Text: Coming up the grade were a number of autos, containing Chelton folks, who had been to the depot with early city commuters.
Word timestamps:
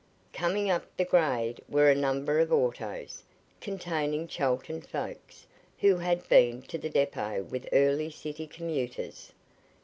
Coming 0.33 0.67
up 0.71 0.85
the 0.97 1.05
grade 1.05 1.61
were 1.69 1.91
a 1.91 1.93
number 1.93 2.39
of 2.39 2.51
autos, 2.51 3.21
containing 3.59 4.27
Chelton 4.27 4.81
folks, 4.81 5.45
who 5.77 5.97
had 5.97 6.27
been 6.27 6.63
to 6.63 6.79
the 6.79 6.89
depot 6.89 7.43
with 7.43 7.69
early 7.71 8.09
city 8.09 8.47
commuters. 8.47 9.31